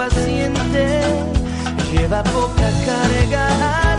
paciente. 0.00 1.02
Lleva 1.92 2.22
poca 2.22 2.70
carga, 2.86 3.89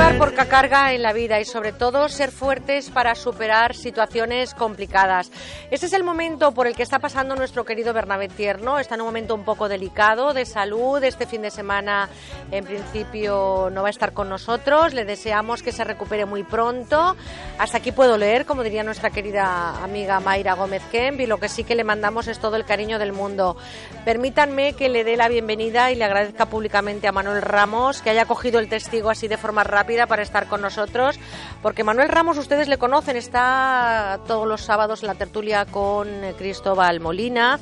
llevar 0.00 0.30
poca 0.30 0.46
carga 0.46 0.94
en 0.94 1.02
la 1.02 1.12
vida 1.12 1.40
y 1.40 1.44
sobre 1.44 1.72
todo 1.72 2.08
ser 2.08 2.30
fuertes 2.30 2.88
para 2.88 3.14
superar 3.14 3.74
situaciones 3.74 4.54
complicadas. 4.54 5.30
Este 5.70 5.86
es 5.86 5.92
el 5.92 6.04
momento 6.04 6.52
por 6.52 6.66
el 6.66 6.74
que 6.74 6.82
está 6.82 7.00
pasando 7.00 7.36
nuestro 7.36 7.66
querido 7.66 7.92
Bernabé 7.92 8.28
Tierno. 8.28 8.78
Está 8.78 8.94
en 8.94 9.02
un 9.02 9.08
momento 9.08 9.34
un 9.34 9.44
poco 9.44 9.68
delicado 9.68 10.32
de 10.32 10.46
salud. 10.46 11.04
Este 11.04 11.26
fin 11.26 11.42
de 11.42 11.50
semana 11.50 12.08
en 12.50 12.64
principio 12.64 13.68
no 13.70 13.82
va 13.82 13.88
a 13.88 13.90
estar 13.90 14.14
con 14.14 14.30
nosotros. 14.30 14.94
Le 14.94 15.04
deseamos 15.04 15.62
que 15.62 15.70
se 15.70 15.84
recupere 15.84 16.24
muy 16.24 16.44
pronto. 16.44 17.14
Hasta 17.58 17.76
aquí 17.76 17.92
puedo 17.92 18.16
leer, 18.16 18.46
como 18.46 18.62
diría 18.62 18.82
nuestra 18.82 19.10
querida 19.10 19.84
amiga 19.84 20.18
Mayra 20.20 20.54
Gómez 20.54 20.82
Kemp, 20.90 21.20
y 21.20 21.26
lo 21.26 21.38
que 21.38 21.50
sí 21.50 21.62
que 21.62 21.74
le 21.74 21.84
mandamos 21.84 22.26
es 22.26 22.38
todo 22.38 22.56
el 22.56 22.64
cariño 22.64 22.98
del 22.98 23.12
mundo. 23.12 23.58
Permítanme 24.06 24.72
que 24.72 24.88
le 24.88 25.04
dé 25.04 25.18
la 25.18 25.28
bienvenida 25.28 25.90
y 25.90 25.96
le 25.96 26.04
agradezca 26.04 26.46
públicamente 26.46 27.06
a 27.06 27.12
Manuel 27.12 27.42
Ramos 27.42 28.00
que 28.00 28.08
haya 28.08 28.24
cogido 28.24 28.60
el 28.60 28.70
testigo 28.70 29.10
así 29.10 29.28
de 29.28 29.36
forma 29.36 29.62
rápida 29.62 29.89
para 30.06 30.22
estar 30.22 30.46
con 30.46 30.60
nosotros, 30.60 31.18
porque 31.62 31.84
Manuel 31.84 32.08
Ramos 32.08 32.38
ustedes 32.38 32.68
le 32.68 32.78
conocen, 32.78 33.16
está 33.16 34.20
todos 34.26 34.46
los 34.46 34.60
sábados 34.60 35.02
en 35.02 35.08
la 35.08 35.14
tertulia 35.14 35.66
con 35.66 36.08
Cristóbal 36.38 37.00
Molina. 37.00 37.58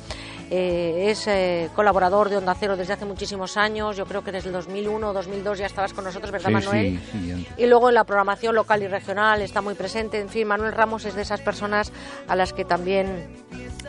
Eh, 0.51 1.11
es 1.11 1.27
eh, 1.27 1.69
colaborador 1.75 2.29
de 2.29 2.37
Onda 2.37 2.55
Cero 2.59 2.75
desde 2.75 2.93
hace 2.93 3.05
muchísimos 3.05 3.55
años, 3.55 3.95
yo 3.97 4.05
creo 4.05 4.23
que 4.23 4.31
desde 4.31 4.47
el 4.47 4.53
2001 4.53 5.09
o 5.09 5.13
2002 5.13 5.59
ya 5.59 5.67
estabas 5.67 5.93
con 5.93 6.03
nosotros, 6.03 6.31
¿verdad 6.31 6.49
Manuel? 6.49 6.99
y 7.55 7.65
luego 7.67 7.89
en 7.89 7.95
la 7.95 8.03
programación 8.03 8.55
local 8.55 8.81
y 8.81 8.87
regional 8.87 9.43
está 9.43 9.61
muy 9.61 9.75
presente, 9.75 10.19
en 10.19 10.27
fin, 10.27 10.47
Manuel 10.47 10.71
Ramos 10.71 11.05
es 11.05 11.13
de 11.13 11.21
esas 11.21 11.41
personas 11.41 11.91
a 12.27 12.35
las 12.35 12.53
que 12.53 12.65
también 12.65 13.29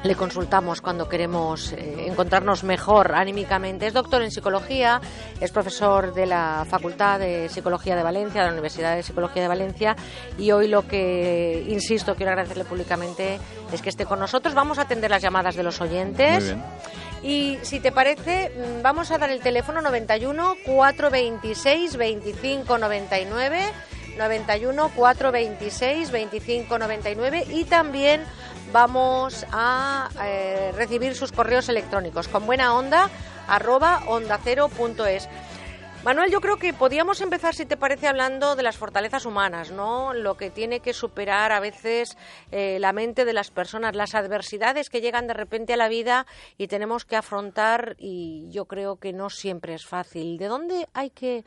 le 0.03 0.15
consultamos 0.15 0.81
cuando 0.81 1.09
queremos 1.09 1.73
eh, 1.73 2.07
encontrarnos 2.07 2.65
mejor 2.65 3.13
anímicamente. 3.15 3.87
Es 3.87 3.93
doctor 3.93 4.23
en 4.23 4.31
psicología, 4.31 5.01
es 5.41 5.51
profesor 5.51 6.15
de 6.15 6.27
la 6.27 6.67
Facultad 6.69 7.19
de 7.19 7.49
Psicología 7.49 7.97
de 7.97 8.03
Valencia, 8.03 8.41
de 8.41 8.47
la 8.47 8.53
Universidad 8.53 8.97
de 8.97 9.03
Psicología 9.03 9.43
de 9.43 9.49
Valencia, 9.49 9.97
y 10.39 10.51
hoy 10.53 10.69
lo 10.69 10.87
que, 10.87 11.67
insisto, 11.69 12.15
quiero 12.15 12.33
agradecerle 12.33 12.65
públicamente 12.65 13.39
es 13.73 13.83
que 13.83 13.91
esté 13.91 14.07
con 14.07 14.19
nosotros. 14.19 14.55
Vamos 14.55 14.79
a 14.79 14.83
atender 14.83 15.11
las 15.11 15.23
llamadas 15.23 15.55
de 15.55 15.63
los 15.63 15.81
oyentes. 15.81 16.55
Y 17.23 17.59
si 17.63 17.81
te 17.81 17.93
parece, 17.93 18.51
mm, 18.51 18.83
vamos 18.83 19.11
a 19.11 19.19
dar 19.19 19.31
el 19.31 19.41
teléfono 19.41 19.83
91 19.83 20.57
426 20.65 21.97
25 21.97 22.79
99. 22.79 23.73
91 24.17 24.91
426 24.95 26.11
25 26.11 26.79
99 26.79 27.47
y 27.51 27.65
también 27.65 28.23
vamos 28.73 29.47
a 29.53 30.09
eh, 30.23 30.73
recibir 30.77 31.15
sus 31.15 31.33
correos 31.33 31.69
electrónicos 31.69 32.29
con 32.29 32.47
buena 32.47 32.75
onda 32.75 33.11
arroba 33.49 34.03
onda 34.07 34.39
cero. 34.43 34.71
Manuel, 36.03 36.31
yo 36.31 36.41
creo 36.41 36.57
que 36.57 36.73
podíamos 36.73 37.21
empezar, 37.21 37.55
si 37.55 37.67
te 37.67 37.77
parece, 37.77 38.09
hablando 38.09 38.57
de 38.57 38.63
las 38.63 38.79
fortalezas 38.79 39.27
humanas, 39.27 39.71
¿no? 39.71 40.15
Lo 40.15 40.35
que 40.35 40.49
tiene 40.49 40.81
que 40.81 40.95
superar 40.95 41.53
a 41.53 41.61
veces 41.61 42.17
eh, 42.51 42.79
la 42.81 42.95
mente 42.95 43.27
de 43.27 43.35
las 43.35 43.51
personas, 43.51 43.95
las 43.95 44.15
adversidades 44.15 44.89
que 44.89 45.03
llegan 45.03 45.27
de 45.27 45.35
repente 45.35 45.75
a 45.75 45.77
la 45.77 45.89
vida 45.89 46.27
y 46.57 46.69
tenemos 46.69 47.05
que 47.05 47.17
afrontar 47.17 47.97
y 47.99 48.49
yo 48.51 48.65
creo 48.65 48.97
que 48.97 49.13
no 49.13 49.29
siempre 49.29 49.75
es 49.75 49.85
fácil. 49.85 50.39
¿De 50.39 50.47
dónde 50.47 50.89
hay 50.95 51.11
que 51.11 51.45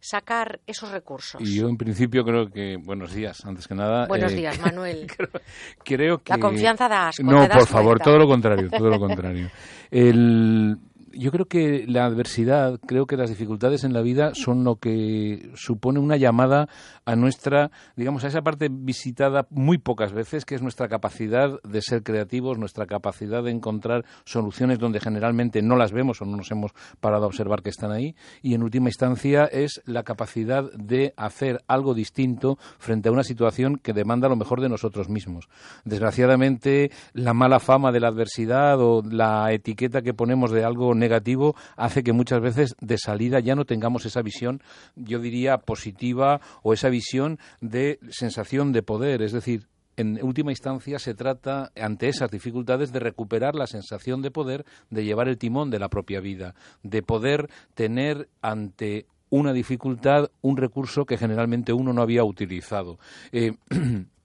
sacar 0.00 0.60
esos 0.66 0.90
recursos? 0.90 1.40
Y 1.40 1.56
yo 1.56 1.68
en 1.68 1.76
principio 1.76 2.24
creo 2.24 2.50
que 2.50 2.76
buenos 2.76 3.12
días, 3.12 3.44
antes 3.44 3.66
que 3.66 3.74
nada. 3.74 4.06
Buenos 4.06 4.32
eh, 4.32 4.36
días, 4.36 4.60
Manuel. 4.60 5.06
creo, 5.84 6.18
que 6.18 6.32
la 6.32 6.38
confianza 6.38 6.88
da 6.88 7.08
asco. 7.08 7.22
No, 7.22 7.48
por 7.48 7.66
favor, 7.66 8.00
todo 8.00 8.18
lo 8.18 8.26
contrario, 8.26 8.70
todo 8.70 8.88
lo 8.88 8.98
contrario. 8.98 9.50
El 9.90 10.78
yo 11.18 11.30
creo 11.30 11.46
que 11.46 11.84
la 11.86 12.04
adversidad, 12.04 12.78
creo 12.86 13.06
que 13.06 13.16
las 13.16 13.30
dificultades 13.30 13.84
en 13.84 13.92
la 13.92 14.02
vida 14.02 14.32
son 14.34 14.64
lo 14.64 14.76
que 14.76 15.50
supone 15.54 15.98
una 15.98 16.16
llamada 16.16 16.68
a 17.04 17.16
nuestra, 17.16 17.70
digamos, 17.96 18.24
a 18.24 18.28
esa 18.28 18.42
parte 18.42 18.68
visitada 18.70 19.46
muy 19.50 19.78
pocas 19.78 20.12
veces, 20.12 20.44
que 20.44 20.54
es 20.54 20.62
nuestra 20.62 20.88
capacidad 20.88 21.60
de 21.62 21.82
ser 21.82 22.02
creativos, 22.02 22.58
nuestra 22.58 22.86
capacidad 22.86 23.42
de 23.42 23.50
encontrar 23.50 24.04
soluciones 24.24 24.78
donde 24.78 25.00
generalmente 25.00 25.62
no 25.62 25.76
las 25.76 25.92
vemos 25.92 26.20
o 26.20 26.26
no 26.26 26.36
nos 26.36 26.50
hemos 26.50 26.72
parado 27.00 27.24
a 27.24 27.28
observar 27.28 27.62
que 27.62 27.70
están 27.70 27.92
ahí, 27.92 28.14
y 28.42 28.54
en 28.54 28.62
última 28.62 28.88
instancia 28.88 29.44
es 29.46 29.82
la 29.86 30.02
capacidad 30.02 30.70
de 30.72 31.14
hacer 31.16 31.62
algo 31.66 31.94
distinto 31.94 32.58
frente 32.78 33.08
a 33.08 33.12
una 33.12 33.24
situación 33.24 33.76
que 33.76 33.92
demanda 33.92 34.28
lo 34.28 34.36
mejor 34.36 34.60
de 34.60 34.68
nosotros 34.68 35.08
mismos. 35.08 35.48
Desgraciadamente, 35.84 36.90
la 37.12 37.34
mala 37.34 37.60
fama 37.60 37.92
de 37.92 38.00
la 38.00 38.08
adversidad 38.08 38.80
o 38.80 39.02
la 39.02 39.52
etiqueta 39.52 40.02
que 40.02 40.14
ponemos 40.14 40.50
de 40.50 40.64
algo 40.64 40.94
negativo 40.94 41.05
negativo 41.06 41.54
hace 41.76 42.02
que 42.02 42.12
muchas 42.12 42.40
veces 42.40 42.76
de 42.80 42.98
salida 42.98 43.40
ya 43.40 43.54
no 43.54 43.64
tengamos 43.64 44.04
esa 44.06 44.22
visión, 44.22 44.62
yo 44.96 45.18
diría, 45.20 45.58
positiva 45.58 46.40
o 46.62 46.72
esa 46.72 46.88
visión 46.88 47.38
de 47.60 47.98
sensación 48.10 48.72
de 48.72 48.82
poder. 48.82 49.22
Es 49.22 49.32
decir, 49.32 49.66
en 49.96 50.22
última 50.22 50.52
instancia 50.52 50.98
se 50.98 51.14
trata, 51.14 51.70
ante 51.80 52.08
esas 52.08 52.30
dificultades, 52.30 52.92
de 52.92 53.00
recuperar 53.00 53.54
la 53.54 53.66
sensación 53.66 54.20
de 54.20 54.30
poder, 54.30 54.64
de 54.90 55.04
llevar 55.04 55.28
el 55.28 55.38
timón 55.38 55.70
de 55.70 55.78
la 55.78 55.88
propia 55.88 56.20
vida, 56.20 56.54
de 56.82 57.02
poder 57.02 57.48
tener 57.74 58.28
ante 58.42 59.06
una 59.30 59.52
dificultad 59.52 60.30
un 60.42 60.56
recurso 60.56 61.04
que 61.04 61.16
generalmente 61.16 61.72
uno 61.72 61.92
no 61.92 62.02
había 62.02 62.24
utilizado. 62.24 62.98
Eh, 63.32 63.52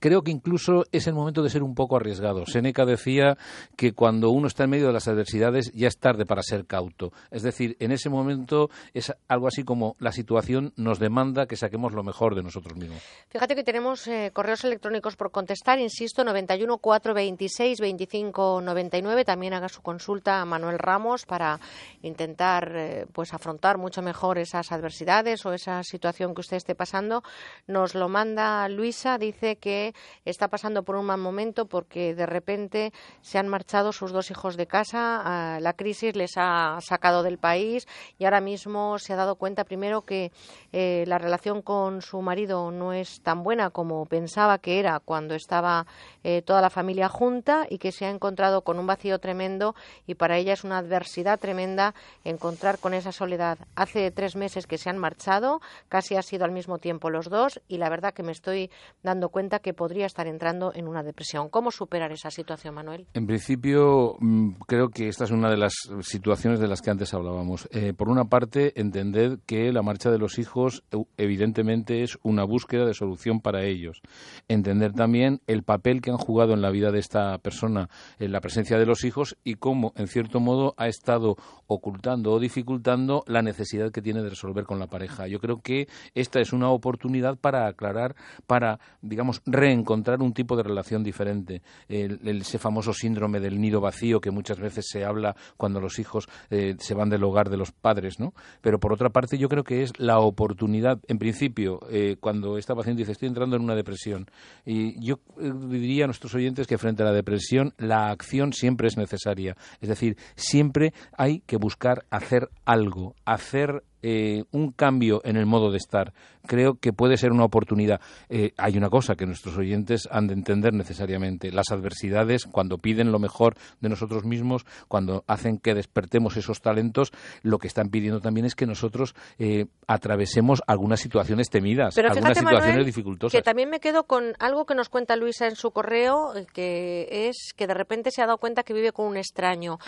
creo 0.00 0.22
que 0.22 0.30
incluso 0.30 0.84
es 0.90 1.06
el 1.06 1.14
momento 1.14 1.42
de 1.42 1.50
ser 1.50 1.62
un 1.62 1.74
poco 1.74 1.96
arriesgado. 1.96 2.46
Seneca 2.46 2.84
decía 2.84 3.36
que 3.76 3.92
cuando 3.92 4.30
uno 4.30 4.48
está 4.48 4.64
en 4.64 4.70
medio 4.70 4.88
de 4.88 4.92
las 4.92 5.06
adversidades 5.06 5.70
ya 5.72 5.88
es 5.88 5.98
tarde 5.98 6.26
para 6.26 6.42
ser 6.42 6.66
cauto. 6.66 7.12
Es 7.30 7.42
decir, 7.42 7.76
en 7.78 7.92
ese 7.92 8.08
momento 8.08 8.70
es 8.94 9.12
algo 9.28 9.46
así 9.46 9.62
como 9.62 9.96
la 9.98 10.12
situación 10.12 10.72
nos 10.76 10.98
demanda 10.98 11.46
que 11.46 11.56
saquemos 11.56 11.92
lo 11.92 12.02
mejor 12.02 12.34
de 12.34 12.42
nosotros 12.42 12.76
mismos. 12.76 13.02
Fíjate 13.28 13.54
que 13.54 13.62
tenemos 13.62 14.06
eh, 14.08 14.30
correos 14.32 14.64
electrónicos 14.64 15.16
por 15.16 15.30
contestar, 15.30 15.78
insisto, 15.78 16.24
91 16.24 16.78
426 16.78 17.80
25 17.80 18.62
99. 18.62 19.24
También 19.24 19.52
haga 19.52 19.68
su 19.68 19.82
consulta 19.82 20.40
a 20.40 20.44
Manuel 20.44 20.78
Ramos 20.78 21.26
para 21.26 21.60
intentar 22.02 22.72
eh, 22.74 23.06
pues 23.12 23.34
afrontar 23.34 23.76
mucho 23.76 24.00
mejor 24.00 24.38
esas 24.38 24.72
adversidades 24.72 25.44
o 25.44 25.52
esa 25.52 25.82
situación 25.82 26.34
que 26.34 26.40
usted 26.40 26.56
esté 26.56 26.74
pasando. 26.74 27.22
Nos 27.66 27.94
lo 27.94 28.08
manda 28.08 28.66
Luisa, 28.68 29.18
dice 29.18 29.56
que 29.56 29.89
está 30.24 30.48
pasando 30.48 30.82
por 30.82 30.96
un 30.96 31.06
mal 31.06 31.18
momento 31.18 31.66
porque 31.66 32.14
de 32.14 32.26
repente 32.26 32.92
se 33.20 33.38
han 33.38 33.48
marchado 33.48 33.92
sus 33.92 34.12
dos 34.12 34.30
hijos 34.30 34.56
de 34.56 34.66
casa, 34.66 35.58
la 35.60 35.72
crisis 35.72 36.16
les 36.16 36.32
ha 36.36 36.78
sacado 36.80 37.22
del 37.22 37.38
país 37.38 37.86
y 38.18 38.24
ahora 38.24 38.40
mismo 38.40 38.98
se 38.98 39.12
ha 39.12 39.16
dado 39.16 39.36
cuenta 39.36 39.64
primero 39.64 40.02
que 40.02 40.32
eh, 40.72 41.04
la 41.06 41.18
relación 41.18 41.62
con 41.62 42.02
su 42.02 42.20
marido 42.22 42.70
no 42.70 42.92
es 42.92 43.20
tan 43.22 43.42
buena 43.42 43.70
como 43.70 44.06
pensaba 44.06 44.58
que 44.58 44.78
era 44.78 45.00
cuando 45.00 45.34
estaba 45.34 45.86
eh, 46.22 46.42
toda 46.42 46.60
la 46.60 46.70
familia 46.70 47.08
junta 47.08 47.66
y 47.68 47.78
que 47.78 47.92
se 47.92 48.06
ha 48.06 48.10
encontrado 48.10 48.62
con 48.62 48.78
un 48.78 48.86
vacío 48.86 49.18
tremendo 49.18 49.74
y 50.06 50.14
para 50.14 50.38
ella 50.38 50.52
es 50.52 50.64
una 50.64 50.78
adversidad 50.78 51.38
tremenda 51.38 51.94
encontrar 52.24 52.78
con 52.78 52.94
esa 52.94 53.12
soledad. 53.12 53.58
Hace 53.74 54.10
tres 54.10 54.36
meses 54.36 54.66
que 54.66 54.78
se 54.78 54.90
han 54.90 54.98
marchado, 54.98 55.60
casi 55.88 56.16
ha 56.16 56.22
sido 56.22 56.44
al 56.44 56.52
mismo 56.52 56.78
tiempo 56.78 57.10
los 57.10 57.28
dos 57.28 57.60
y 57.68 57.78
la 57.78 57.88
verdad 57.88 58.14
que 58.14 58.22
me 58.22 58.32
estoy 58.32 58.70
dando 59.02 59.28
cuenta 59.28 59.58
que 59.58 59.74
podría 59.80 60.04
estar 60.04 60.26
entrando 60.26 60.72
en 60.74 60.86
una 60.86 61.02
depresión. 61.02 61.48
¿Cómo 61.48 61.70
superar 61.70 62.12
esa 62.12 62.30
situación, 62.30 62.74
Manuel? 62.74 63.06
En 63.14 63.26
principio, 63.26 64.14
mm, 64.20 64.50
creo 64.66 64.90
que 64.90 65.08
esta 65.08 65.24
es 65.24 65.30
una 65.30 65.48
de 65.48 65.56
las 65.56 65.72
situaciones 66.02 66.60
de 66.60 66.68
las 66.68 66.82
que 66.82 66.90
antes 66.90 67.14
hablábamos. 67.14 67.66
Eh, 67.72 67.94
por 67.94 68.10
una 68.10 68.26
parte, 68.26 68.78
entender 68.78 69.38
que 69.46 69.72
la 69.72 69.80
marcha 69.80 70.10
de 70.10 70.18
los 70.18 70.38
hijos 70.38 70.84
evidentemente 71.16 72.02
es 72.02 72.18
una 72.22 72.44
búsqueda 72.44 72.84
de 72.84 72.92
solución 72.92 73.40
para 73.40 73.64
ellos. 73.64 74.02
Entender 74.48 74.92
también 74.92 75.40
el 75.46 75.62
papel 75.62 76.02
que 76.02 76.10
han 76.10 76.18
jugado 76.18 76.52
en 76.52 76.60
la 76.60 76.68
vida 76.68 76.90
de 76.90 76.98
esta 76.98 77.38
persona 77.38 77.88
en 78.18 78.32
la 78.32 78.42
presencia 78.42 78.76
de 78.76 78.84
los 78.84 79.02
hijos 79.04 79.38
y 79.44 79.54
cómo, 79.54 79.94
en 79.96 80.08
cierto 80.08 80.40
modo, 80.40 80.74
ha 80.76 80.88
estado 80.88 81.36
ocultando 81.68 82.32
o 82.32 82.38
dificultando 82.38 83.24
la 83.26 83.40
necesidad 83.40 83.92
que 83.92 84.02
tiene 84.02 84.22
de 84.22 84.28
resolver 84.28 84.64
con 84.64 84.78
la 84.78 84.88
pareja. 84.88 85.26
Yo 85.26 85.40
creo 85.40 85.62
que 85.62 85.88
esta 86.14 86.38
es 86.38 86.52
una 86.52 86.68
oportunidad 86.68 87.38
para 87.38 87.66
aclarar, 87.66 88.14
para, 88.46 88.78
digamos, 89.00 89.40
re 89.46 89.69
reencontrar 89.70 90.20
un 90.20 90.32
tipo 90.32 90.56
de 90.56 90.64
relación 90.64 91.02
diferente. 91.04 91.62
ese 91.88 92.58
famoso 92.58 92.92
síndrome 92.92 93.40
del 93.40 93.60
nido 93.60 93.80
vacío 93.80 94.20
que 94.20 94.30
muchas 94.30 94.58
veces 94.58 94.86
se 94.88 95.04
habla 95.04 95.36
cuando 95.56 95.80
los 95.80 95.98
hijos 95.98 96.28
eh, 96.50 96.74
se 96.78 96.94
van 96.94 97.08
del 97.08 97.22
hogar 97.24 97.50
de 97.50 97.56
los 97.56 97.70
padres, 97.70 98.18
¿no? 98.18 98.34
Pero 98.60 98.80
por 98.80 98.92
otra 98.92 99.10
parte 99.10 99.38
yo 99.38 99.48
creo 99.48 99.62
que 99.62 99.82
es 99.82 99.92
la 99.98 100.18
oportunidad, 100.18 100.98
en 101.06 101.18
principio, 101.18 101.80
eh, 101.90 102.16
cuando 102.20 102.58
esta 102.58 102.74
paciente 102.74 103.02
dice 103.02 103.12
estoy 103.12 103.28
entrando 103.28 103.56
en 103.56 103.62
una 103.62 103.74
depresión, 103.74 104.26
y 104.64 105.00
yo 105.04 105.20
eh, 105.40 105.52
diría 105.68 106.04
a 106.04 106.08
nuestros 106.08 106.34
oyentes 106.34 106.66
que 106.66 106.78
frente 106.78 107.02
a 107.02 107.06
la 107.06 107.12
depresión 107.12 107.72
la 107.78 108.10
acción 108.10 108.52
siempre 108.52 108.88
es 108.88 108.96
necesaria. 108.96 109.56
Es 109.80 109.88
decir, 109.88 110.16
siempre 110.34 110.92
hay 111.16 111.40
que 111.40 111.56
buscar 111.56 112.06
hacer 112.10 112.48
algo, 112.64 113.14
hacer 113.24 113.84
eh, 114.02 114.44
un 114.52 114.72
cambio 114.72 115.20
en 115.24 115.36
el 115.36 115.46
modo 115.46 115.70
de 115.70 115.76
estar. 115.76 116.12
Creo 116.46 116.74
que 116.74 116.92
puede 116.92 117.16
ser 117.16 117.32
una 117.32 117.44
oportunidad. 117.44 118.00
Eh, 118.28 118.52
hay 118.56 118.76
una 118.76 118.88
cosa 118.88 119.14
que 119.14 119.26
nuestros 119.26 119.58
oyentes 119.58 120.08
han 120.10 120.26
de 120.26 120.34
entender 120.34 120.72
necesariamente. 120.72 121.52
Las 121.52 121.70
adversidades, 121.70 122.46
cuando 122.46 122.78
piden 122.78 123.12
lo 123.12 123.18
mejor 123.18 123.56
de 123.80 123.88
nosotros 123.88 124.24
mismos, 124.24 124.64
cuando 124.88 125.24
hacen 125.26 125.58
que 125.58 125.74
despertemos 125.74 126.36
esos 126.36 126.60
talentos, 126.60 127.12
lo 127.42 127.58
que 127.58 127.66
están 127.66 127.90
pidiendo 127.90 128.20
también 128.20 128.46
es 128.46 128.54
que 128.54 128.66
nosotros 128.66 129.14
eh, 129.38 129.66
atravesemos 129.86 130.62
algunas 130.66 131.00
situaciones 131.00 131.50
temidas, 131.50 131.96
algunas 131.98 132.38
situaciones 132.38 132.86
dificultosas. 132.86 133.38
Que 133.38 133.42
también 133.42 133.68
me 133.68 133.80
quedo 133.80 134.04
con 134.04 134.32
algo 134.38 134.64
que 134.64 134.74
nos 134.74 134.88
cuenta 134.88 135.16
Luisa 135.16 135.46
en 135.46 135.56
su 135.56 135.72
correo, 135.72 136.32
que 136.54 137.28
es 137.28 137.52
que 137.54 137.66
de 137.66 137.74
repente 137.74 138.10
se 138.10 138.22
ha 138.22 138.26
dado 138.26 138.38
cuenta 138.38 138.62
que 138.62 138.72
vive 138.72 138.92
con 138.92 139.06
un 139.06 139.16
extraño. 139.16 139.78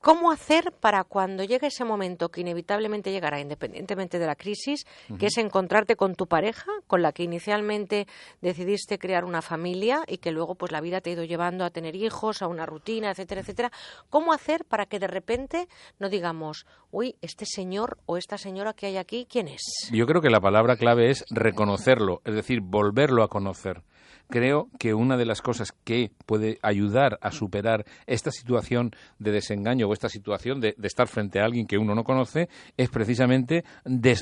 ¿Cómo 0.00 0.30
hacer 0.30 0.72
para 0.80 1.02
cuando 1.04 1.42
llegue 1.42 1.66
ese 1.66 1.84
momento 1.84 2.28
que 2.28 2.42
inevitablemente 2.42 3.10
llegará, 3.10 3.40
independientemente 3.40 4.18
de 4.18 4.26
la 4.26 4.36
crisis, 4.36 4.86
que 5.18 5.26
es 5.26 5.38
encontrarte 5.38 5.96
con 5.96 6.14
tu 6.14 6.26
pareja, 6.26 6.70
con 6.86 7.02
la 7.02 7.12
que 7.12 7.24
inicialmente 7.24 8.06
decidiste 8.40 8.98
crear 8.98 9.24
una 9.24 9.42
familia 9.42 10.04
y 10.06 10.18
que 10.18 10.30
luego 10.30 10.54
pues 10.54 10.70
la 10.70 10.80
vida 10.80 11.00
te 11.00 11.10
ha 11.10 11.12
ido 11.14 11.24
llevando 11.24 11.64
a 11.64 11.70
tener 11.70 11.96
hijos, 11.96 12.42
a 12.42 12.46
una 12.46 12.64
rutina, 12.64 13.10
etcétera, 13.10 13.40
etcétera? 13.40 13.72
¿Cómo 14.08 14.32
hacer 14.32 14.64
para 14.64 14.86
que 14.86 15.00
de 15.00 15.08
repente 15.08 15.68
no 15.98 16.08
digamos, 16.08 16.66
uy, 16.90 17.16
este 17.20 17.44
señor 17.44 17.98
o 18.06 18.16
esta 18.16 18.38
señora 18.38 18.72
que 18.72 18.86
hay 18.86 18.96
aquí, 18.96 19.26
¿quién 19.28 19.48
es? 19.48 19.90
Yo 19.92 20.06
creo 20.06 20.22
que 20.22 20.30
la 20.30 20.40
palabra 20.40 20.76
clave 20.76 21.10
es 21.10 21.24
reconocerlo, 21.30 22.22
es 22.24 22.34
decir, 22.34 22.60
volverlo 22.62 23.22
a 23.22 23.28
conocer 23.28 23.82
creo 24.28 24.68
que 24.78 24.94
una 24.94 25.16
de 25.16 25.26
las 25.26 25.42
cosas 25.42 25.72
que 25.84 26.10
puede 26.26 26.58
ayudar 26.62 27.18
a 27.22 27.30
superar 27.30 27.84
esta 28.06 28.30
situación 28.30 28.92
de 29.18 29.32
desengaño 29.32 29.88
o 29.88 29.92
esta 29.92 30.08
situación 30.08 30.60
de, 30.60 30.74
estar 30.82 31.08
frente 31.08 31.40
a 31.40 31.44
alguien 31.44 31.66
que 31.66 31.78
uno 31.78 31.94
no 31.94 32.04
conoce 32.04 32.48
es 32.76 32.88
precisamente 32.90 33.64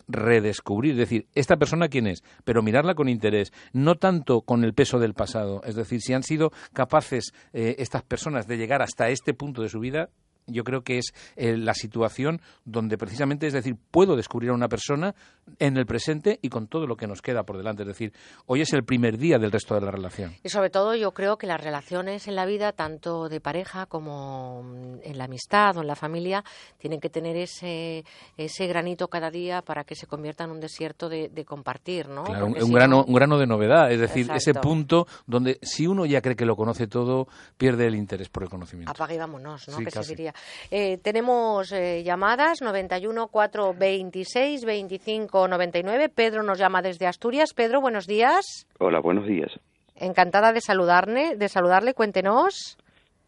redescubrir, 0.08 0.92
es 0.92 0.98
decir, 0.98 1.26
esta 1.34 1.56
persona 1.56 1.88
quién 1.88 2.06
es, 2.06 2.22
pero 2.44 2.62
mirarla 2.62 2.94
con 2.94 3.08
interés, 3.08 3.52
no 3.72 3.96
tanto 3.96 4.42
con 4.42 4.64
el 4.64 4.74
peso 4.74 4.98
del 4.98 5.14
pasado, 5.14 5.62
es 5.64 5.74
decir, 5.74 6.00
si 6.00 6.12
han 6.12 6.22
sido 6.22 6.50
capaces 6.72 7.32
eh, 7.52 7.76
estas 7.78 8.02
personas 8.02 8.46
de 8.46 8.56
llegar 8.56 8.82
hasta 8.82 9.08
este 9.08 9.34
punto 9.34 9.62
de 9.62 9.68
su 9.68 9.80
vida, 9.80 10.10
yo 10.46 10.64
creo 10.64 10.82
que 10.82 10.98
es 10.98 11.12
eh, 11.36 11.56
la 11.56 11.74
situación 11.74 12.40
donde 12.64 12.98
precisamente, 12.98 13.46
es 13.46 13.52
decir, 13.52 13.76
puedo 13.90 14.16
descubrir 14.16 14.50
a 14.50 14.54
una 14.54 14.68
persona 14.68 15.14
en 15.58 15.76
el 15.76 15.86
presente 15.86 16.38
y 16.42 16.48
con 16.48 16.66
todo 16.68 16.86
lo 16.86 16.96
que 16.96 17.06
nos 17.06 17.22
queda 17.22 17.44
por 17.44 17.56
delante. 17.56 17.82
Es 17.82 17.88
decir, 17.88 18.12
hoy 18.46 18.60
es 18.60 18.72
el 18.72 18.84
primer 18.84 19.18
día 19.18 19.38
del 19.38 19.52
resto 19.52 19.74
de 19.74 19.80
la 19.80 19.90
relación. 19.90 20.34
Y 20.42 20.48
sobre 20.48 20.70
todo 20.70 20.94
yo 20.94 21.12
creo 21.12 21.36
que 21.36 21.46
las 21.46 21.60
relaciones 21.60 22.28
en 22.28 22.36
la 22.36 22.46
vida, 22.46 22.72
tanto 22.72 23.28
de 23.28 23.40
pareja 23.40 23.86
como 23.86 24.64
en 25.02 25.18
la 25.18 25.24
amistad 25.24 25.76
o 25.76 25.80
en 25.80 25.86
la 25.86 25.96
familia, 25.96 26.44
tienen 26.78 27.00
que 27.00 27.10
tener 27.10 27.36
ese, 27.36 28.04
ese 28.36 28.66
granito 28.66 29.08
cada 29.08 29.30
día 29.30 29.62
para 29.62 29.84
que 29.84 29.94
se 29.94 30.06
convierta 30.06 30.44
en 30.44 30.50
un 30.50 30.60
desierto 30.60 31.08
de, 31.08 31.30
compartir, 31.46 32.08
¿no? 32.08 32.24
Claro, 32.24 32.46
un, 32.46 32.72
grano, 32.72 33.04
un 33.04 33.14
grano 33.14 33.38
de 33.38 33.46
novedad. 33.46 33.92
Es 33.92 34.00
decir, 34.00 34.28
ese 34.34 34.54
punto 34.54 35.06
donde 35.26 35.58
si 35.62 35.86
uno 35.86 36.06
ya 36.06 36.20
cree 36.20 36.34
que 36.34 36.44
lo 36.44 36.56
conoce 36.56 36.86
todo, 36.86 37.28
pierde 37.56 37.86
el 37.86 37.94
interés 37.94 38.28
por 38.28 38.42
el 38.42 38.48
conocimiento. 38.48 38.90
Apaga 38.90 39.14
y 39.14 39.18
vámonos, 39.18 39.68
¿no? 39.68 39.78
que 39.78 39.90
se 39.90 40.04
diría. 40.14 40.34
Eh, 40.70 40.98
tenemos 41.02 41.72
eh, 41.72 42.02
llamadas 42.04 42.60
91 42.62 43.28
426 43.28 44.64
25 44.64 45.48
99. 45.48 46.08
Pedro 46.08 46.42
nos 46.42 46.58
llama 46.58 46.82
desde 46.82 47.06
Asturias. 47.06 47.54
Pedro, 47.54 47.80
buenos 47.80 48.06
días. 48.06 48.66
Hola, 48.78 49.00
buenos 49.00 49.26
días. 49.26 49.50
Encantada 49.96 50.52
de 50.52 50.60
saludarle, 50.60 51.36
de 51.36 51.48
saludarle. 51.48 51.94
Cuéntenos. 51.94 52.76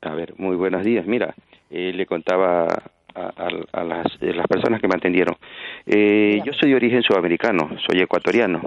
A 0.02 0.14
ver, 0.14 0.34
muy 0.38 0.56
buenos 0.56 0.84
días. 0.84 1.06
Mira, 1.06 1.34
eh, 1.70 1.92
le 1.92 2.06
contaba 2.06 2.66
a, 3.14 3.84
las, 3.84 4.06
las, 4.20 4.46
personas 4.46 4.80
que 4.80 4.86
me 4.86 4.94
atendieron. 4.96 5.36
yo 5.86 6.52
soy 6.52 6.70
de 6.70 6.76
origen 6.76 7.02
sudamericano, 7.02 7.70
soy 7.88 8.00
ecuatoriano. 8.00 8.60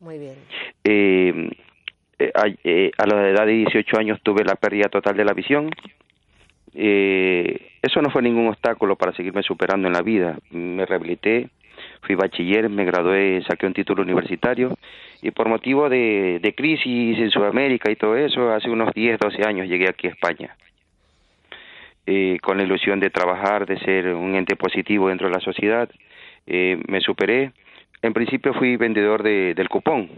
Muy 0.00 0.18
bien. 0.18 0.36
a, 2.34 3.06
la 3.06 3.28
edad 3.28 3.46
de 3.46 3.52
18 3.52 3.98
años 3.98 4.20
tuve 4.22 4.44
la 4.44 4.54
pérdida 4.54 4.88
total 4.88 5.16
de 5.16 5.24
la 5.24 5.34
visión 5.34 5.70
eh, 6.74 7.72
eso 7.82 8.00
no 8.02 8.10
fue 8.10 8.22
ningún 8.22 8.48
obstáculo 8.48 8.96
para 8.96 9.12
seguirme 9.12 9.42
superando 9.42 9.88
en 9.88 9.94
la 9.94 10.02
vida. 10.02 10.38
Me 10.50 10.86
rehabilité, 10.86 11.48
fui 12.02 12.14
bachiller, 12.14 12.68
me 12.68 12.84
gradué, 12.84 13.42
saqué 13.48 13.66
un 13.66 13.74
título 13.74 14.02
universitario 14.02 14.76
y 15.22 15.30
por 15.30 15.48
motivo 15.48 15.88
de, 15.88 16.38
de 16.40 16.54
crisis 16.54 17.18
en 17.18 17.30
Sudamérica 17.30 17.90
y 17.90 17.96
todo 17.96 18.16
eso, 18.16 18.52
hace 18.52 18.70
unos 18.70 18.92
10, 18.94 19.18
12 19.18 19.44
años 19.44 19.68
llegué 19.68 19.88
aquí 19.88 20.06
a 20.06 20.10
España. 20.10 20.56
Eh, 22.06 22.38
con 22.42 22.56
la 22.56 22.64
ilusión 22.64 22.98
de 23.00 23.10
trabajar, 23.10 23.66
de 23.66 23.78
ser 23.80 24.14
un 24.14 24.34
ente 24.34 24.56
positivo 24.56 25.08
dentro 25.08 25.28
de 25.28 25.34
la 25.34 25.40
sociedad, 25.40 25.88
eh, 26.46 26.80
me 26.88 27.00
superé. 27.00 27.52
En 28.02 28.14
principio 28.14 28.54
fui 28.54 28.76
vendedor 28.76 29.22
de, 29.22 29.54
del 29.54 29.68
cupón. 29.68 30.08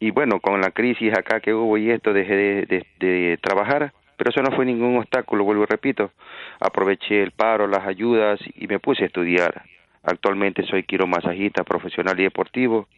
Y 0.00 0.10
bueno, 0.10 0.40
con 0.40 0.60
la 0.60 0.70
crisis 0.70 1.12
acá 1.12 1.40
que 1.40 1.54
hubo 1.54 1.76
y 1.78 1.90
esto, 1.90 2.12
dejé 2.12 2.34
de, 2.34 2.86
de 2.98 3.38
trabajar 3.40 3.92
pero 4.16 4.30
eso 4.30 4.42
no 4.42 4.54
fue 4.54 4.64
ningún 4.64 4.96
obstáculo, 4.98 5.44
vuelvo 5.44 5.64
y 5.64 5.66
repito. 5.66 6.12
Aproveché 6.60 7.22
el 7.22 7.32
paro, 7.32 7.66
las 7.66 7.86
ayudas 7.86 8.40
y 8.54 8.66
me 8.66 8.78
puse 8.78 9.04
a 9.04 9.06
estudiar. 9.06 9.62
Actualmente 10.02 10.64
soy 10.66 10.84
quiromasajista 10.84 11.64
profesional 11.64 12.18
y 12.20 12.24
deportivo 12.24 12.88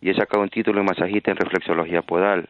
y 0.00 0.10
he 0.10 0.14
sacado 0.14 0.42
un 0.42 0.50
título 0.50 0.80
de 0.80 0.86
masajista 0.86 1.30
en 1.30 1.36
reflexología 1.36 2.02
podal. 2.02 2.48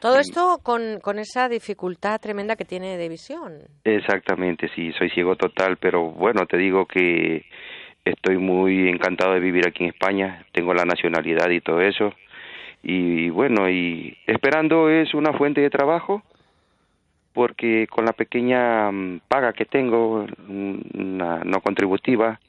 Todo 0.00 0.18
esto 0.18 0.58
con, 0.64 0.98
con 1.00 1.20
esa 1.20 1.48
dificultad 1.48 2.20
tremenda 2.20 2.56
que 2.56 2.64
tiene 2.64 2.96
de 2.96 3.08
visión. 3.08 3.52
Exactamente, 3.84 4.68
sí, 4.74 4.92
soy 4.98 5.10
ciego 5.10 5.36
total, 5.36 5.76
pero 5.76 6.10
bueno, 6.10 6.44
te 6.46 6.56
digo 6.56 6.86
que 6.86 7.44
estoy 8.04 8.38
muy 8.38 8.88
encantado 8.88 9.34
de 9.34 9.40
vivir 9.40 9.64
aquí 9.66 9.84
en 9.84 9.90
España, 9.90 10.44
tengo 10.50 10.74
la 10.74 10.84
nacionalidad 10.84 11.48
y 11.50 11.60
todo 11.60 11.80
eso. 11.80 12.12
Y 12.82 13.30
bueno, 13.30 13.70
y 13.70 14.18
esperando 14.26 14.90
es 14.90 15.14
una 15.14 15.32
fuente 15.34 15.60
de 15.60 15.70
trabajo 15.70 16.22
porque 17.32 17.86
con 17.88 18.04
la 18.04 18.12
pequeña 18.12 18.90
mm, 18.90 19.20
paga 19.28 19.52
que 19.52 19.64
tengo, 19.64 20.26
no 20.48 21.60
contributiva, 21.60 22.40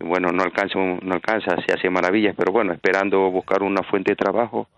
bueno, 0.00 0.30
no 0.32 0.42
alcanza, 0.42 0.78
no 0.78 1.14
alcanza, 1.14 1.56
se 1.66 1.72
hace 1.72 1.90
maravillas, 1.90 2.34
pero 2.36 2.52
bueno, 2.52 2.72
esperando 2.72 3.30
buscar 3.30 3.62
una 3.62 3.82
fuente 3.82 4.12
de 4.12 4.16
trabajo, 4.16 4.68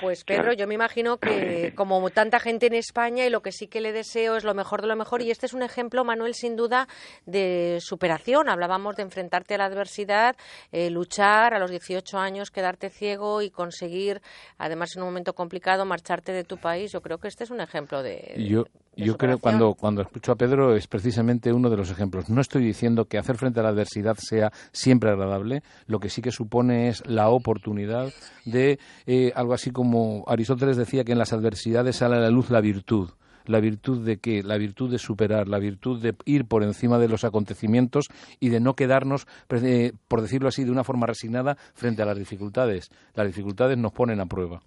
pues 0.00 0.24
Pedro, 0.24 0.52
yo 0.52 0.66
me 0.66 0.74
imagino 0.74 1.18
que 1.18 1.72
como 1.76 2.08
tanta 2.10 2.40
gente 2.40 2.66
en 2.66 2.74
España 2.74 3.26
y 3.26 3.30
lo 3.30 3.42
que 3.42 3.52
sí 3.52 3.66
que 3.66 3.80
le 3.80 3.92
deseo 3.92 4.36
es 4.36 4.44
lo 4.44 4.54
mejor 4.54 4.82
de 4.82 4.88
lo 4.88 4.96
mejor 4.96 5.22
y 5.22 5.30
este 5.30 5.46
es 5.46 5.52
un 5.52 5.62
ejemplo, 5.62 6.04
Manuel, 6.04 6.34
sin 6.34 6.56
duda 6.56 6.88
de 7.26 7.78
superación. 7.80 8.48
Hablábamos 8.48 8.96
de 8.96 9.02
enfrentarte 9.02 9.54
a 9.54 9.58
la 9.58 9.66
adversidad, 9.66 10.36
eh, 10.72 10.90
luchar 10.90 11.54
a 11.54 11.58
los 11.58 11.70
18 11.70 12.18
años, 12.18 12.50
quedarte 12.50 12.90
ciego 12.90 13.42
y 13.42 13.50
conseguir, 13.50 14.20
además 14.58 14.90
en 14.96 15.02
un 15.02 15.08
momento 15.08 15.34
complicado, 15.34 15.84
marcharte 15.84 16.32
de 16.32 16.44
tu 16.44 16.58
país. 16.58 16.92
Yo 16.92 17.00
creo 17.00 17.18
que 17.18 17.28
este 17.28 17.44
es 17.44 17.50
un 17.50 17.60
ejemplo 17.60 18.02
de... 18.02 18.34
Yo, 18.38 18.64
yo 18.96 19.16
creo 19.16 19.38
cuando 19.38 19.74
cuando 19.74 20.02
escucho 20.02 20.32
a 20.32 20.36
Pedro 20.36 20.74
es 20.74 20.86
precisamente 20.88 21.52
uno 21.52 21.70
de 21.70 21.76
los 21.76 21.90
ejemplos. 21.90 22.28
No 22.28 22.40
estoy 22.40 22.64
diciendo 22.64 23.04
que 23.04 23.18
hacer 23.18 23.36
frente 23.36 23.60
a 23.60 23.62
la 23.62 23.68
adversidad 23.68 24.16
sea 24.18 24.52
siempre 24.72 25.10
agradable. 25.10 25.62
Lo 25.86 26.00
que 26.00 26.08
sí 26.08 26.20
que 26.20 26.32
supone 26.32 26.88
es 26.88 27.06
la 27.06 27.28
oportunidad 27.28 28.12
de 28.44 28.78
eh, 29.06 29.32
algo 29.34 29.54
así 29.54 29.70
como 29.70 29.87
como 29.88 30.22
Aristóteles 30.26 30.76
decía 30.76 31.02
que 31.02 31.12
en 31.12 31.18
las 31.18 31.32
adversidades 31.32 31.96
sale 31.96 32.16
a 32.16 32.20
la 32.20 32.28
luz 32.28 32.50
la 32.50 32.60
virtud. 32.60 33.08
¿La 33.46 33.60
virtud 33.60 34.04
de 34.04 34.18
qué? 34.18 34.42
La 34.42 34.58
virtud 34.58 34.90
de 34.90 34.98
superar, 34.98 35.48
la 35.48 35.58
virtud 35.58 36.02
de 36.02 36.14
ir 36.26 36.44
por 36.44 36.62
encima 36.62 36.98
de 36.98 37.08
los 37.08 37.24
acontecimientos 37.24 38.08
y 38.38 38.50
de 38.50 38.60
no 38.60 38.74
quedarnos, 38.74 39.26
eh, 39.50 39.92
por 40.06 40.20
decirlo 40.20 40.48
así, 40.48 40.64
de 40.64 40.70
una 40.70 40.84
forma 40.84 41.06
resignada 41.06 41.54
frente 41.72 42.02
a 42.02 42.04
las 42.04 42.18
dificultades. 42.18 42.90
Las 43.14 43.26
dificultades 43.26 43.78
nos 43.78 43.92
ponen 43.92 44.20
a 44.20 44.26
prueba. 44.26 44.60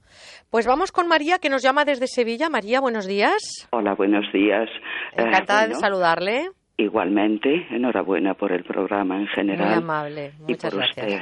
Pues 0.49 0.65
vamos 0.65 0.91
con 0.91 1.07
María, 1.07 1.37
que 1.37 1.49
nos 1.49 1.61
llama 1.61 1.85
desde 1.85 2.07
Sevilla. 2.07 2.49
María, 2.49 2.81
buenos 2.81 3.05
días. 3.05 3.67
Hola, 3.69 3.93
buenos 3.93 4.25
días. 4.33 4.67
Encantada 5.15 5.67
de 5.67 5.75
saludarle. 5.75 6.49
Igualmente, 6.77 7.67
enhorabuena 7.69 8.33
por 8.33 8.51
el 8.51 8.63
programa 8.63 9.19
en 9.19 9.27
general. 9.27 9.67
Muy 9.67 9.77
amable, 9.77 10.33
muchas 10.39 10.49
y 10.49 10.55
por 10.55 10.79
gracias. 10.79 11.05
Usted, 11.05 11.19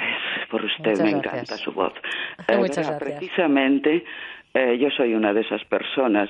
por 0.50 0.64
usted 0.64 1.00
me 1.02 1.12
encanta 1.12 1.58
su 1.58 1.72
voz. 1.72 1.94
muchas 2.58 2.90
gracias. 2.90 3.20
Precisamente, 3.20 4.04
eh, 4.54 4.78
yo 4.78 4.90
soy 4.92 5.14
una 5.14 5.34
de 5.34 5.42
esas 5.42 5.64
personas 5.66 6.30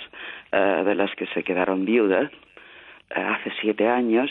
eh, 0.52 0.84
de 0.86 0.96
las 0.96 1.14
que 1.16 1.28
se 1.28 1.44
quedaron 1.44 1.86
viudas 1.86 2.32
eh, 3.10 3.20
hace 3.20 3.52
siete 3.62 3.88
años 3.88 4.30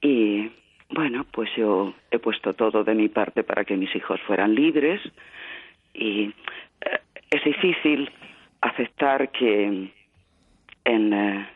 y, 0.00 0.50
bueno, 0.90 1.24
pues 1.30 1.50
yo 1.56 1.94
he 2.10 2.18
puesto 2.18 2.52
todo 2.54 2.84
de 2.84 2.94
mi 2.94 3.08
parte 3.08 3.42
para 3.42 3.64
que 3.64 3.76
mis 3.76 3.94
hijos 3.94 4.20
fueran 4.26 4.54
libres 4.54 5.00
y 5.94 6.32
es 7.30 7.44
difícil 7.44 8.10
aceptar 8.60 9.30
que 9.30 9.90
en, 10.84 11.12
eh, 11.12 11.48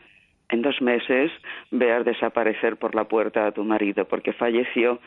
en 0.49 0.61
dos 0.61 0.81
meses 0.81 1.31
veas 1.71 2.05
desaparecer 2.05 2.77
por 2.77 2.95
la 2.95 3.05
puerta 3.05 3.47
a 3.47 3.51
tu 3.51 3.63
marido 3.63 4.05
porque 4.05 4.33
falleció 4.33 4.99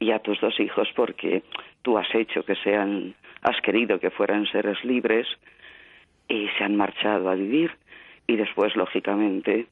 y 0.00 0.10
a 0.12 0.20
tus 0.20 0.40
dos 0.40 0.58
hijos 0.60 0.88
porque 0.94 1.42
tú 1.82 1.98
has 1.98 2.12
hecho 2.14 2.44
que 2.44 2.54
sean, 2.56 3.14
has 3.42 3.60
querido 3.62 3.98
que 3.98 4.10
fueran 4.10 4.46
seres 4.46 4.82
libres 4.84 5.26
y 6.28 6.48
se 6.56 6.64
han 6.64 6.76
marchado 6.76 7.28
a 7.28 7.34
vivir. 7.34 7.72
Y 8.26 8.36
después 8.36 8.76
lógicamente 8.76 9.66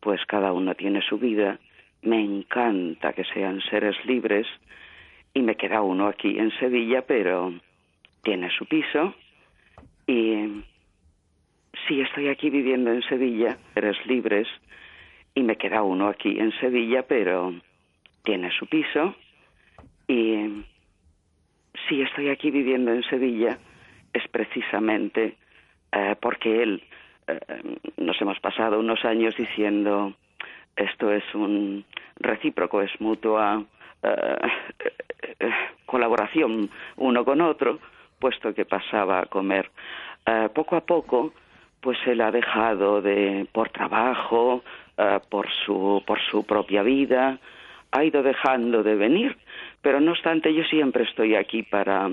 pues 0.00 0.24
cada 0.26 0.52
uno 0.52 0.74
tiene 0.74 1.02
su 1.02 1.18
vida. 1.18 1.58
Me 2.02 2.20
encanta 2.20 3.12
que 3.12 3.24
sean 3.24 3.60
seres 3.70 3.96
libres. 4.04 4.46
Y 5.32 5.42
me 5.42 5.54
queda 5.54 5.82
uno 5.82 6.08
aquí 6.08 6.38
en 6.38 6.50
Sevilla 6.58 7.02
pero 7.06 7.52
tiene 8.22 8.50
su 8.50 8.66
piso. 8.66 9.14
Y 10.06 10.62
sí 11.86 12.00
estoy 12.00 12.28
aquí 12.28 12.50
viviendo 12.50 12.92
en 12.92 13.02
Sevilla 13.02 13.56
seres 13.74 13.96
libres. 14.06 14.48
Y 15.34 15.42
me 15.42 15.56
queda 15.56 15.82
uno 15.82 16.08
aquí 16.08 16.38
en 16.38 16.52
Sevilla 16.58 17.04
pero 17.06 17.54
tiene 18.24 18.50
su 18.50 18.66
piso 18.66 19.14
y 20.10 20.64
si 21.88 22.02
estoy 22.02 22.30
aquí 22.30 22.50
viviendo 22.50 22.92
en 22.92 23.04
Sevilla 23.04 23.58
es 24.12 24.26
precisamente 24.28 25.36
eh, 25.92 26.16
porque 26.20 26.62
él 26.62 26.82
eh, 27.28 27.38
nos 27.96 28.20
hemos 28.20 28.40
pasado 28.40 28.80
unos 28.80 29.04
años 29.04 29.36
diciendo 29.36 30.14
esto 30.74 31.12
es 31.12 31.22
un 31.34 31.84
recíproco, 32.16 32.82
es 32.82 32.90
mutua 33.00 33.62
eh, 34.02 34.36
colaboración 35.86 36.70
uno 36.96 37.24
con 37.24 37.40
otro, 37.40 37.78
puesto 38.18 38.52
que 38.52 38.64
pasaba 38.64 39.20
a 39.20 39.26
comer. 39.26 39.70
poco 40.54 40.76
a 40.76 40.80
poco, 40.80 41.32
pues 41.80 41.98
él 42.06 42.20
ha 42.20 42.30
dejado 42.30 43.00
de, 43.02 43.46
por 43.52 43.70
trabajo, 43.70 44.62
por 45.28 45.48
su, 45.64 46.02
por 46.06 46.20
su 46.30 46.44
propia 46.44 46.82
vida, 46.82 47.38
ha 47.90 48.04
ido 48.04 48.22
dejando 48.22 48.82
de 48.82 48.94
venir 48.94 49.36
pero 49.82 50.00
no 50.00 50.12
obstante 50.12 50.54
yo 50.54 50.62
siempre 50.64 51.04
estoy 51.04 51.34
aquí 51.34 51.62
para, 51.62 52.08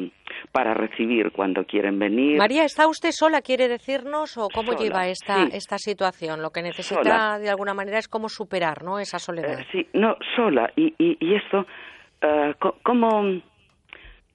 para 0.52 0.74
recibir 0.74 1.32
cuando 1.32 1.66
quieren 1.66 2.00
venir. 2.00 2.38
María, 2.38 2.64
¿está 2.64 2.88
usted 2.88 3.10
sola, 3.12 3.42
quiere 3.42 3.68
decirnos, 3.68 4.38
o 4.38 4.48
cómo 4.54 4.74
lleva 4.74 5.08
esta, 5.08 5.44
esta 5.52 5.78
situación? 5.78 6.42
Lo 6.42 6.52
que 6.52 6.62
necesita 6.62 7.38
de 7.40 7.50
alguna 7.50 7.74
manera 7.74 7.98
es 7.98 8.08
cómo 8.08 8.30
superar 8.30 8.84
¿no? 8.84 9.00
esa 9.00 9.20
soledad. 9.20 9.60
Eh, 9.60 9.66
sí, 9.72 9.88
no, 9.94 10.16
sola. 10.36 10.72
Y, 10.76 10.94
y, 10.98 11.36
esto, 11.36 11.66
uh, 12.24 12.72
¿cómo, 12.84 13.42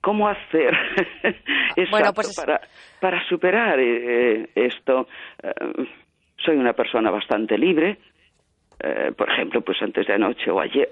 ¿cómo 0.02 0.28
hacer 0.28 0.76
bueno, 1.90 2.12
pues... 2.12 2.34
para, 2.36 2.60
para 3.00 3.26
superar 3.28 3.78
eh, 3.80 4.50
esto? 4.54 5.08
soy 6.44 6.56
una 6.56 6.72
persona 6.72 7.10
bastante 7.10 7.56
libre, 7.56 7.98
por 9.16 9.30
ejemplo, 9.30 9.60
pues 9.60 9.80
antes 9.80 10.08
de 10.08 10.14
anoche 10.14 10.50
o 10.50 10.60
ayer 10.60 10.88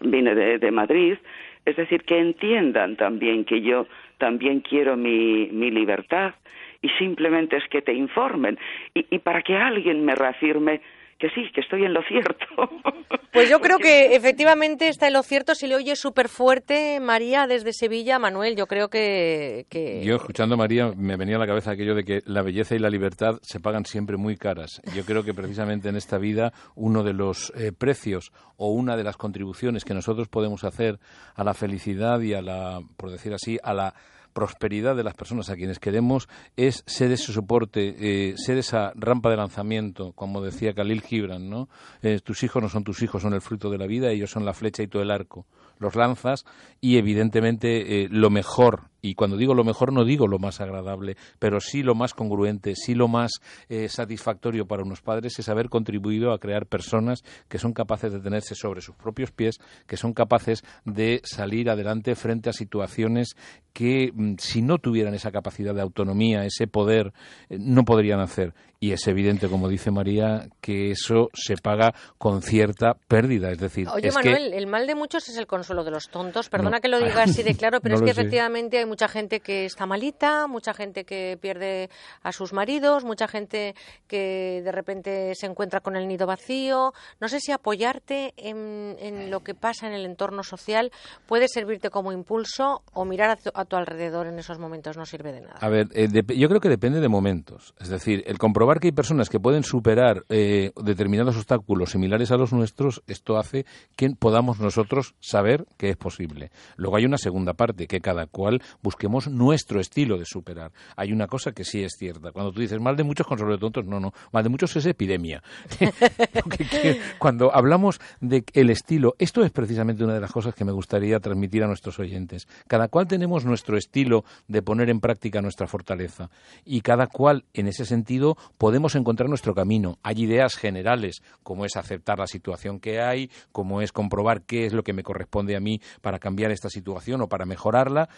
vine 0.00 0.34
de, 0.34 0.58
de 0.58 0.70
Madrid 0.72 1.16
es 1.64 1.76
decir, 1.76 2.04
que 2.04 2.18
entiendan 2.18 2.96
también 2.96 3.44
que 3.44 3.60
yo 3.60 3.86
también 4.18 4.60
quiero 4.60 4.96
mi, 4.96 5.48
mi 5.52 5.70
libertad 5.70 6.34
y 6.82 6.88
simplemente 6.90 7.56
es 7.56 7.68
que 7.68 7.82
te 7.82 7.92
informen. 7.92 8.58
Y, 8.94 9.06
y 9.10 9.18
para 9.18 9.42
que 9.42 9.56
alguien 9.56 10.04
me 10.04 10.14
reafirme 10.14 10.80
que 11.20 11.28
sí, 11.30 11.50
que 11.54 11.60
estoy 11.60 11.84
en 11.84 11.94
lo 11.94 12.02
cierto. 12.02 12.46
Pues 13.32 13.48
yo 13.48 13.60
creo 13.60 13.78
que 13.78 14.16
efectivamente 14.16 14.88
está 14.88 15.06
en 15.06 15.12
lo 15.12 15.22
cierto. 15.22 15.54
Si 15.54 15.68
le 15.68 15.76
oye 15.76 15.94
súper 15.94 16.28
fuerte, 16.28 16.98
María, 16.98 17.46
desde 17.46 17.72
Sevilla, 17.72 18.18
Manuel, 18.18 18.56
yo 18.56 18.66
creo 18.66 18.88
que, 18.88 19.66
Yo, 20.02 20.16
escuchando 20.16 20.56
a 20.56 20.58
María, 20.58 20.90
me 20.96 21.16
venía 21.16 21.36
a 21.36 21.38
la 21.38 21.46
cabeza 21.46 21.70
aquello 21.70 21.94
de 21.94 22.02
que 22.02 22.22
la 22.24 22.42
belleza 22.42 22.74
y 22.74 22.80
la 22.80 22.90
libertad 22.90 23.38
se 23.42 23.60
pagan 23.60 23.84
siempre 23.84 24.16
muy 24.16 24.36
caras. 24.36 24.82
Yo 24.96 25.04
creo 25.04 25.22
que 25.22 25.32
precisamente 25.32 25.88
en 25.88 25.94
esta 25.94 26.18
vida 26.18 26.52
uno 26.74 27.04
de 27.04 27.12
los 27.12 27.52
eh, 27.56 27.70
precios 27.70 28.32
o 28.56 28.72
una 28.72 28.96
de 28.96 29.04
las 29.04 29.16
contribuciones 29.16 29.84
que 29.84 29.94
nosotros 29.94 30.26
podemos 30.26 30.64
hacer 30.64 30.98
a 31.36 31.44
la 31.44 31.54
felicidad 31.54 32.20
y 32.22 32.34
a 32.34 32.42
la, 32.42 32.80
por 32.96 33.12
decir 33.12 33.32
así, 33.32 33.58
a 33.62 33.74
la 33.74 33.94
prosperidad 34.32 34.96
de 34.96 35.04
las 35.04 35.14
personas 35.14 35.50
a 35.50 35.56
quienes 35.56 35.78
queremos 35.78 36.28
es 36.56 36.82
ser 36.86 37.12
ese 37.12 37.32
soporte, 37.32 37.94
eh, 37.98 38.34
ser 38.36 38.58
esa 38.58 38.92
rampa 38.94 39.30
de 39.30 39.36
lanzamiento, 39.36 40.12
como 40.12 40.40
decía 40.40 40.74
Khalil 40.74 41.02
Gibran, 41.02 41.50
¿no? 41.50 41.68
Eh, 42.02 42.20
tus 42.22 42.42
hijos 42.42 42.62
no 42.62 42.68
son 42.68 42.84
tus 42.84 43.02
hijos, 43.02 43.22
son 43.22 43.34
el 43.34 43.40
fruto 43.40 43.70
de 43.70 43.78
la 43.78 43.86
vida, 43.86 44.10
ellos 44.10 44.30
son 44.30 44.44
la 44.44 44.54
flecha 44.54 44.82
y 44.82 44.88
todo 44.88 45.02
el 45.02 45.10
arco. 45.10 45.46
Los 45.78 45.96
lanzas 45.96 46.44
y 46.80 46.98
evidentemente 46.98 48.04
eh, 48.04 48.08
lo 48.10 48.30
mejor 48.30 48.90
y 49.02 49.14
cuando 49.14 49.36
digo 49.36 49.54
lo 49.54 49.64
mejor 49.64 49.92
no 49.92 50.04
digo 50.04 50.26
lo 50.26 50.38
más 50.38 50.60
agradable, 50.60 51.16
pero 51.38 51.60
sí 51.60 51.82
lo 51.82 51.94
más 51.94 52.14
congruente, 52.14 52.74
sí 52.74 52.94
lo 52.94 53.08
más 53.08 53.32
eh, 53.68 53.88
satisfactorio 53.88 54.66
para 54.66 54.82
unos 54.82 55.00
padres 55.00 55.38
es 55.38 55.48
haber 55.48 55.68
contribuido 55.68 56.32
a 56.32 56.38
crear 56.38 56.66
personas 56.66 57.22
que 57.48 57.58
son 57.58 57.72
capaces 57.72 58.12
de 58.12 58.20
tenerse 58.20 58.54
sobre 58.54 58.80
sus 58.80 58.94
propios 58.96 59.30
pies, 59.30 59.58
que 59.86 59.96
son 59.96 60.12
capaces 60.12 60.64
de 60.84 61.20
salir 61.24 61.70
adelante 61.70 62.14
frente 62.14 62.50
a 62.50 62.52
situaciones 62.52 63.36
que 63.72 64.10
mm, 64.12 64.34
si 64.38 64.62
no 64.62 64.78
tuvieran 64.78 65.14
esa 65.14 65.30
capacidad 65.30 65.74
de 65.74 65.82
autonomía, 65.82 66.44
ese 66.44 66.66
poder, 66.66 67.12
eh, 67.48 67.56
no 67.58 67.84
podrían 67.84 68.20
hacer. 68.20 68.54
Y 68.82 68.92
es 68.92 69.06
evidente, 69.08 69.48
como 69.48 69.68
dice 69.68 69.90
María, 69.90 70.48
que 70.62 70.90
eso 70.90 71.28
se 71.34 71.56
paga 71.56 71.92
con 72.16 72.40
cierta 72.40 72.94
pérdida. 72.94 73.50
Es 73.50 73.58
decir, 73.58 73.86
Oye, 73.88 74.10
Manuel, 74.10 74.54
el 74.54 74.66
mal 74.66 74.86
de 74.86 74.94
muchos 74.94 75.28
es 75.28 75.36
el 75.36 75.46
consuelo 75.46 75.84
de 75.84 75.90
los 75.90 76.08
tontos. 76.08 76.48
Perdona 76.48 76.80
que 76.80 76.88
lo 76.88 76.98
diga 76.98 77.24
así 77.24 77.42
de 77.42 77.54
claro, 77.54 77.80
pero 77.82 77.96
es 77.96 78.02
que 78.02 78.10
efectivamente 78.10 78.78
hay 78.78 78.86
mucha 78.90 79.06
gente 79.06 79.38
que 79.38 79.66
está 79.66 79.86
malita, 79.86 80.48
mucha 80.48 80.74
gente 80.74 81.04
que 81.04 81.38
pierde 81.40 81.90
a 82.24 82.32
sus 82.32 82.52
maridos, 82.52 83.04
mucha 83.04 83.28
gente 83.28 83.76
que 84.08 84.62
de 84.64 84.72
repente 84.72 85.32
se 85.36 85.46
encuentra 85.46 85.78
con 85.78 85.94
el 85.94 86.08
nido 86.08 86.26
vacío. 86.26 86.92
No 87.20 87.28
sé 87.28 87.38
si 87.38 87.52
apoyarte 87.52 88.34
en, 88.36 89.30
lo 89.30 89.40
que 89.40 89.54
pasa 89.54 89.86
en 89.86 89.92
el 89.92 90.04
entorno 90.04 90.42
social 90.42 90.90
puede 91.26 91.46
servirte 91.46 91.88
como 91.88 92.10
impulso 92.10 92.82
o 92.92 93.04
mirar 93.04 93.38
a 93.54 93.64
tu, 93.64 93.76
alrededor 93.76 94.26
en 94.26 94.40
esos 94.40 94.58
momentos 94.58 94.96
no 94.96 95.06
sirve 95.06 95.30
de 95.30 95.42
nada. 95.42 95.58
A 95.60 95.68
ver, 95.68 95.86
eh, 95.94 96.08
yo 96.36 96.48
creo 96.48 96.60
que 96.60 96.68
depende 96.68 97.00
de 97.00 97.08
momentos. 97.08 97.72
Es 97.78 97.88
decir, 97.88 98.24
el 98.26 98.38
comprobar 98.38 98.80
que 98.80 98.88
hay 98.88 98.92
personas 98.92 99.28
que 99.28 99.38
pueden 99.38 99.62
superar 99.62 100.24
eh, 100.28 100.72
determinados 100.82 101.36
obstáculos 101.36 101.92
similares 101.92 102.32
a 102.32 102.36
los 102.36 102.52
nuestros, 102.52 103.02
esto 103.06 103.38
hace 103.38 103.64
que 103.94 104.10
podamos 104.18 104.58
nosotros 104.58 105.14
saber 105.20 105.64
que 105.76 105.90
es 105.90 105.96
posible. 105.96 106.50
Luego 106.74 106.96
hay 106.96 107.04
una 107.04 107.18
segunda 107.18 107.54
parte, 107.54 107.86
que 107.86 108.00
cada 108.00 108.26
cual 108.26 108.60
busquemos 108.82 109.28
nuestro 109.28 109.80
estilo 109.80 110.18
de 110.18 110.24
superar. 110.24 110.72
Hay 110.96 111.12
una 111.12 111.26
cosa 111.26 111.52
que 111.52 111.64
sí 111.64 111.82
es 111.82 111.92
cierta. 111.98 112.32
Cuando 112.32 112.52
tú 112.52 112.60
dices 112.60 112.80
mal 112.80 112.96
de 112.96 113.04
muchos 113.04 113.26
con 113.26 113.38
sobre 113.38 113.58
tontos, 113.58 113.86
no, 113.86 114.00
no. 114.00 114.12
Mal 114.32 114.42
de 114.42 114.48
muchos 114.48 114.74
es 114.76 114.86
epidemia. 114.86 115.42
cuando 117.18 117.54
hablamos 117.54 118.00
de 118.20 118.44
el 118.54 118.70
estilo, 118.70 119.14
esto 119.18 119.44
es 119.44 119.50
precisamente 119.50 120.04
una 120.04 120.14
de 120.14 120.20
las 120.20 120.32
cosas 120.32 120.54
que 120.54 120.64
me 120.64 120.72
gustaría 120.72 121.20
transmitir 121.20 121.62
a 121.62 121.66
nuestros 121.66 121.98
oyentes. 121.98 122.48
Cada 122.66 122.88
cual 122.88 123.06
tenemos 123.06 123.44
nuestro 123.44 123.76
estilo 123.76 124.24
de 124.48 124.62
poner 124.62 124.90
en 124.90 125.00
práctica 125.00 125.42
nuestra 125.42 125.66
fortaleza. 125.66 126.30
Y 126.64 126.80
cada 126.80 127.06
cual, 127.06 127.44
en 127.54 127.68
ese 127.68 127.84
sentido, 127.84 128.36
podemos 128.58 128.94
encontrar 128.94 129.28
nuestro 129.28 129.54
camino. 129.54 129.98
Hay 130.02 130.22
ideas 130.22 130.56
generales, 130.56 131.22
como 131.42 131.64
es 131.64 131.76
aceptar 131.76 132.18
la 132.18 132.26
situación 132.26 132.80
que 132.80 133.00
hay, 133.00 133.30
como 133.52 133.80
es 133.80 133.92
comprobar 133.92 134.42
qué 134.42 134.66
es 134.66 134.72
lo 134.72 134.82
que 134.82 134.92
me 134.92 135.02
corresponde 135.02 135.56
a 135.56 135.60
mí 135.60 135.80
para 136.00 136.18
cambiar 136.18 136.50
esta 136.50 136.68
situación 136.68 137.20
o 137.22 137.28
para 137.28 137.46
mejorarla, 137.46 138.08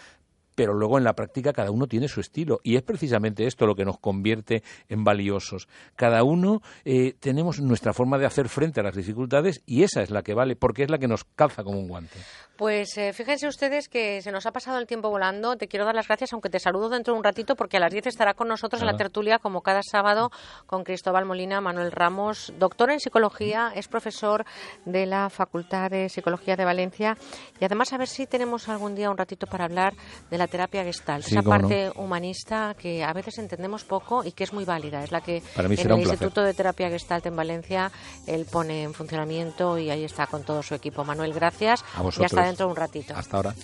pero 0.54 0.75
luego 0.75 0.99
en 0.99 1.04
la 1.04 1.14
práctica 1.14 1.52
cada 1.52 1.71
uno 1.71 1.87
tiene 1.87 2.09
su 2.09 2.21
estilo 2.21 2.61
y 2.62 2.76
es 2.76 2.82
precisamente 2.82 3.47
esto 3.47 3.66
lo 3.66 3.75
que 3.75 3.85
nos 3.85 3.99
convierte 3.99 4.62
en 4.88 5.04
valiosos. 5.04 5.68
Cada 5.97 6.25
uno 6.25 6.62
eh, 6.85 7.14
tenemos 7.18 7.61
nuestra 7.61 7.92
forma 7.92 8.18
de 8.18 8.26
hacer 8.26 8.49
frente 8.49 8.80
a 8.80 8.85
las 8.85 8.97
dificultades 8.97 9.62
y 9.66 9.82
esa 9.82 10.02
es 10.02 10.11
la 10.11 10.23
que 10.23 10.35
vale 10.35 10.56
porque 10.56 10.82
es 10.82 10.90
la 10.90 10.99
que 10.99 11.09
nos 11.09 11.25
calza 11.25 11.64
como 11.64 11.78
un 11.78 11.88
guante. 11.88 12.18
Pues 12.56 12.97
eh, 12.99 13.12
fíjense 13.12 13.49
ustedes 13.49 13.88
que 13.88 14.21
se 14.21 14.30
nos 14.30 14.44
ha 14.47 14.52
pasado 14.52 14.78
el 14.78 14.87
tiempo 14.87 15.09
volando. 15.09 15.56
Te 15.56 15.68
quiero 15.68 15.87
dar 15.87 15.94
las 15.94 16.06
gracias, 16.06 16.32
aunque 16.32 16.50
te 16.50 16.61
saludo 16.61 16.90
dentro 16.90 17.14
de 17.14 17.18
un 17.18 17.25
ratito, 17.25 17.56
porque 17.56 17.78
a 17.78 17.80
las 17.80 17.92
10 17.92 18.09
estará 18.09 18.35
con 18.35 18.49
nosotros 18.49 18.82
en 18.82 18.87
la 18.87 18.97
tertulia, 18.97 19.38
como 19.38 19.62
cada 19.62 19.80
sábado, 19.82 20.30
con 20.66 20.85
Cristóbal 20.85 21.25
Molina, 21.25 21.61
Manuel 21.61 21.90
Ramos, 21.90 22.52
doctor 22.59 22.90
en 22.90 23.00
psicología, 23.00 23.73
es 23.75 23.88
profesor 23.88 24.44
de 24.85 25.06
la 25.06 25.30
Facultad 25.30 25.90
de 25.90 26.09
Psicología 26.09 26.54
de 26.56 26.64
Valencia. 26.64 27.16
Y 27.59 27.64
además, 27.64 27.92
a 27.92 27.99
ver 27.99 28.09
si 28.09 28.26
tenemos 28.26 28.68
algún 28.68 28.94
día 28.94 29.11
un 29.11 29.16
ratito 29.16 29.47
para 29.47 29.64
hablar 29.64 29.94
de 30.30 30.38
la 30.38 30.47
terapia 30.47 30.85
gestal, 30.85 31.21
esa 31.21 31.42
parte 31.42 31.90
humanista 31.97 32.75
que 32.78 33.02
a 33.02 33.12
veces 33.12 33.38
entendemos 33.38 33.85
poco 33.85 34.25
y 34.25 34.32
que 34.32 34.44
es 34.44 34.52
muy 34.52 34.64
válida. 34.64 35.02
Es 35.02 35.11
la 35.11 35.23
que 35.23 35.42
en 35.56 35.90
el 35.90 35.99
Instituto 35.99 36.42
de 36.42 36.54
Terapia 36.54 36.90
Gestalt 36.90 37.25
en 37.26 37.37
Valencia 37.37 37.90
él 38.26 38.47
pone 38.50 38.82
en 38.82 38.94
funcionamiento 38.94 39.78
y 39.78 39.90
ahí 39.90 40.04
está 40.04 40.26
con 40.26 40.42
todo 40.42 40.62
su 40.62 40.75
equipo. 40.75 41.04
Manuel, 41.04 41.32
gracias. 41.32 41.85
A 41.94 42.02
vosotros 42.02 42.51
Hasta 43.16 43.37
ahora. 43.37 43.54